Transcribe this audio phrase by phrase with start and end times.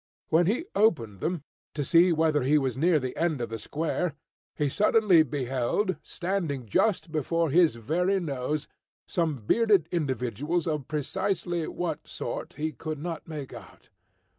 [0.29, 1.43] When he opened them,
[1.75, 4.15] to see whether he was near the end of the square,
[4.55, 8.67] he suddenly beheld, standing just before his very nose,
[9.07, 13.89] some bearded individuals of precisely what sort, he could not make out.